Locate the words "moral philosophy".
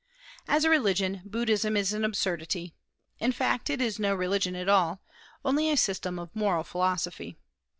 6.35-7.37